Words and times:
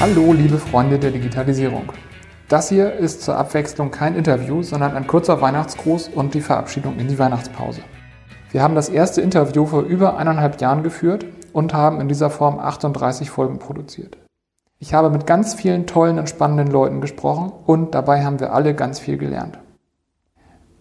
Hallo, 0.00 0.32
liebe 0.32 0.58
Freunde 0.58 0.96
der 0.96 1.10
Digitalisierung. 1.10 1.90
Das 2.48 2.68
hier 2.68 2.92
ist 2.92 3.22
zur 3.22 3.36
Abwechslung 3.36 3.90
kein 3.90 4.14
Interview, 4.14 4.62
sondern 4.62 4.94
ein 4.94 5.08
kurzer 5.08 5.40
Weihnachtsgruß 5.40 6.10
und 6.14 6.34
die 6.34 6.40
Verabschiedung 6.40 7.00
in 7.00 7.08
die 7.08 7.18
Weihnachtspause. 7.18 7.80
Wir 8.52 8.62
haben 8.62 8.76
das 8.76 8.88
erste 8.88 9.22
Interview 9.22 9.66
vor 9.66 9.82
über 9.82 10.16
eineinhalb 10.16 10.60
Jahren 10.60 10.84
geführt 10.84 11.26
und 11.52 11.74
haben 11.74 12.00
in 12.00 12.06
dieser 12.06 12.30
Form 12.30 12.60
38 12.60 13.28
Folgen 13.28 13.58
produziert. 13.58 14.18
Ich 14.78 14.94
habe 14.94 15.10
mit 15.10 15.26
ganz 15.26 15.54
vielen 15.54 15.88
tollen 15.88 16.20
und 16.20 16.28
spannenden 16.28 16.68
Leuten 16.68 17.00
gesprochen 17.00 17.50
und 17.66 17.92
dabei 17.92 18.24
haben 18.24 18.38
wir 18.38 18.52
alle 18.52 18.74
ganz 18.74 19.00
viel 19.00 19.18
gelernt. 19.18 19.58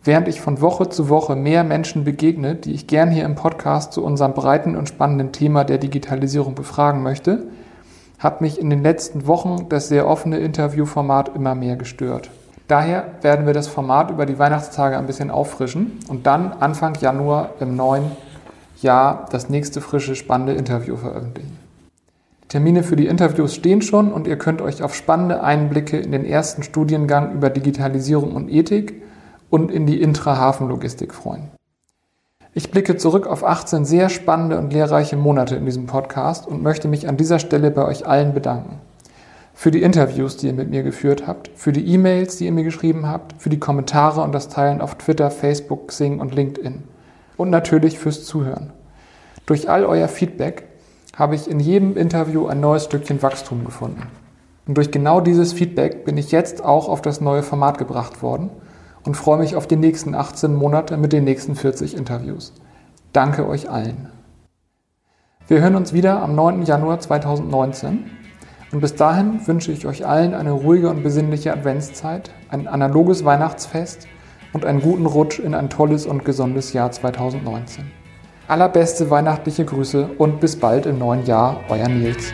Während 0.03 0.27
ich 0.27 0.41
von 0.41 0.61
Woche 0.61 0.89
zu 0.89 1.09
Woche 1.09 1.35
mehr 1.35 1.63
Menschen 1.63 2.03
begegne, 2.03 2.53
die 2.53 2.73
ich 2.73 2.85
gern 2.85 3.09
hier 3.09 3.25
im 3.25 3.33
Podcast 3.33 3.93
zu 3.93 4.05
unserem 4.05 4.35
breiten 4.35 4.75
und 4.75 4.87
spannenden 4.87 5.31
Thema 5.31 5.63
der 5.63 5.79
Digitalisierung 5.79 6.53
befragen 6.53 7.01
möchte, 7.01 7.47
hat 8.19 8.41
mich 8.41 8.59
in 8.59 8.69
den 8.69 8.81
letzten 8.81 9.27
Wochen 9.27 9.67
das 9.69 9.89
sehr 9.89 10.07
offene 10.07 10.37
Interviewformat 10.39 11.35
immer 11.35 11.55
mehr 11.55 11.75
gestört. 11.75 12.29
Daher 12.67 13.11
werden 13.21 13.45
wir 13.45 13.53
das 13.53 13.67
Format 13.67 14.11
über 14.11 14.25
die 14.25 14.39
Weihnachtstage 14.39 14.97
ein 14.97 15.07
bisschen 15.07 15.31
auffrischen 15.31 15.99
und 16.09 16.27
dann 16.27 16.51
Anfang 16.51 16.95
Januar 16.99 17.51
im 17.59 17.75
neuen 17.75 18.11
Jahr 18.81 19.25
das 19.31 19.49
nächste 19.49 19.79
frische, 19.81 20.15
spannende 20.15 20.53
Interview 20.53 20.97
veröffentlichen. 20.97 21.57
Termine 22.49 22.83
für 22.83 22.95
die 22.95 23.07
Interviews 23.07 23.55
stehen 23.55 23.81
schon 23.81 24.11
und 24.11 24.27
ihr 24.27 24.37
könnt 24.37 24.61
euch 24.61 24.81
auf 24.81 24.95
spannende 24.95 25.43
Einblicke 25.43 25.97
in 25.97 26.11
den 26.11 26.25
ersten 26.25 26.63
Studiengang 26.63 27.33
über 27.33 27.49
Digitalisierung 27.49 28.33
und 28.33 28.49
Ethik 28.49 29.01
und 29.49 29.71
in 29.71 29.85
die 29.85 30.01
Intra-Hafenlogistik 30.01 31.13
freuen. 31.13 31.56
Ich 32.57 32.71
blicke 32.71 32.97
zurück 32.97 33.27
auf 33.27 33.43
18 33.43 33.85
sehr 33.85 34.09
spannende 34.09 34.57
und 34.57 34.73
lehrreiche 34.73 35.15
Monate 35.15 35.55
in 35.55 35.67
diesem 35.67 35.85
Podcast 35.85 36.47
und 36.47 36.63
möchte 36.63 36.87
mich 36.87 37.07
an 37.07 37.15
dieser 37.15 37.37
Stelle 37.37 37.69
bei 37.69 37.85
euch 37.85 38.07
allen 38.07 38.33
bedanken. 38.33 38.81
Für 39.53 39.69
die 39.69 39.83
Interviews, 39.83 40.37
die 40.37 40.47
ihr 40.47 40.53
mit 40.53 40.71
mir 40.71 40.81
geführt 40.81 41.27
habt, 41.27 41.51
für 41.53 41.71
die 41.71 41.85
E-Mails, 41.85 42.37
die 42.37 42.45
ihr 42.45 42.51
mir 42.51 42.63
geschrieben 42.63 43.07
habt, 43.07 43.39
für 43.39 43.51
die 43.51 43.59
Kommentare 43.59 44.21
und 44.21 44.31
das 44.31 44.49
Teilen 44.49 44.81
auf 44.81 44.95
Twitter, 44.95 45.29
Facebook, 45.29 45.89
Xing 45.89 46.19
und 46.19 46.33
LinkedIn. 46.33 46.81
Und 47.37 47.51
natürlich 47.51 47.99
fürs 47.99 48.25
Zuhören. 48.25 48.71
Durch 49.45 49.69
all 49.69 49.85
euer 49.85 50.07
Feedback 50.07 50.63
habe 51.15 51.35
ich 51.35 51.47
in 51.47 51.59
jedem 51.59 51.95
Interview 51.95 52.47
ein 52.47 52.59
neues 52.59 52.85
Stückchen 52.85 53.21
Wachstum 53.21 53.65
gefunden. 53.65 54.01
Und 54.67 54.77
durch 54.77 54.89
genau 54.89 55.21
dieses 55.21 55.53
Feedback 55.53 56.05
bin 56.05 56.17
ich 56.17 56.31
jetzt 56.31 56.65
auch 56.65 56.89
auf 56.89 57.03
das 57.03 57.21
neue 57.21 57.43
Format 57.43 57.77
gebracht 57.77 58.23
worden– 58.23 58.49
und 59.07 59.15
freue 59.15 59.37
mich 59.37 59.55
auf 59.55 59.67
die 59.67 59.77
nächsten 59.77 60.13
18 60.13 60.53
Monate 60.53 60.97
mit 60.97 61.13
den 61.13 61.23
nächsten 61.23 61.55
40 61.55 61.95
Interviews. 61.95 62.51
Danke 63.13 63.47
euch 63.47 63.69
allen. 63.69 64.09
Wir 65.47 65.61
hören 65.61 65.77
uns 65.77 65.93
wieder 65.93 66.21
am 66.21 66.35
9. 66.35 66.63
Januar 66.63 66.99
2019 66.99 68.03
und 68.73 68.81
bis 68.81 68.95
dahin 68.95 69.47
wünsche 69.47 69.71
ich 69.71 69.87
euch 69.87 70.05
allen 70.05 70.33
eine 70.33 70.51
ruhige 70.51 70.89
und 70.89 71.03
besinnliche 71.03 71.53
Adventszeit, 71.53 72.31
ein 72.49 72.67
analoges 72.67 73.23
Weihnachtsfest 73.23 74.09
und 74.51 74.65
einen 74.65 74.81
guten 74.81 75.05
Rutsch 75.05 75.39
in 75.39 75.55
ein 75.55 75.69
tolles 75.69 76.05
und 76.05 76.25
gesundes 76.25 76.73
Jahr 76.73 76.91
2019. 76.91 77.89
Allerbeste 78.49 79.09
weihnachtliche 79.09 79.63
Grüße 79.63 80.09
und 80.17 80.41
bis 80.41 80.59
bald 80.59 80.85
im 80.85 80.99
neuen 80.99 81.25
Jahr, 81.25 81.61
euer 81.69 81.87
Nils. 81.87 82.33